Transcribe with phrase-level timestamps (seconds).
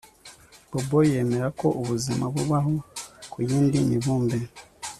[0.71, 2.73] Bobo yemera ko ubuzima bubaho
[3.31, 4.37] ku yindi mibumbe